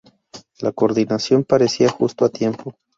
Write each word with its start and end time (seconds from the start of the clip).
La 0.61 0.71
coordinación 0.71 1.43
parecía 1.43 1.89
justo 1.89 2.25
a 2.25 2.29
tiempo. 2.29 2.73